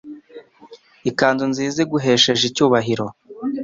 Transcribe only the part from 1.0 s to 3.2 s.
ikanzu nziza iguhesheje icyubahiro,